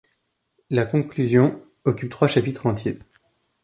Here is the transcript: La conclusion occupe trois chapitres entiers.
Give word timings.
La 0.71 0.87
conclusion 0.87 1.63
occupe 1.85 2.09
trois 2.09 2.27
chapitres 2.27 2.65
entiers. 2.65 2.97